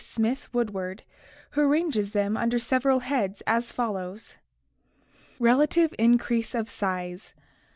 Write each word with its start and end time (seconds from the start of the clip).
Smith 0.03 0.51
Woodward, 0.51 1.03
who 1.51 1.61
arranges 1.61 2.11
them 2.11 2.35
under 2.35 2.57
several 2.57 3.01
heads, 3.01 3.43
as 3.45 3.71
follows: 3.71 4.33
Relative 5.37 5.93
Increase 5.99 6.55
of 6.55 6.67
Size. 6.67 7.35